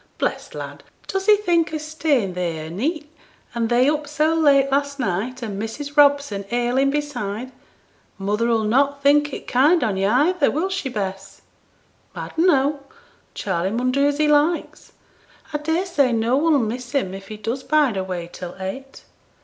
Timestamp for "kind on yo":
9.45-10.09